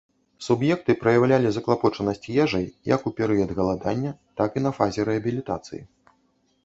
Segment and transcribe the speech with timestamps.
[0.45, 2.65] Суб'екты праяўлялі заклапочанасць ежай,
[2.95, 4.11] як у перыяд галадання,
[4.43, 5.81] так і на фазе рэабілітацыі.